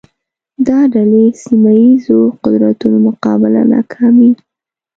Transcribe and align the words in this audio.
دا 0.67 0.79
ډلې 0.93 1.25
سیمه 1.43 1.71
ییزو 1.81 2.19
قدرتونو 2.43 2.97
مقابله 3.07 3.61
ناکامې 3.73 4.31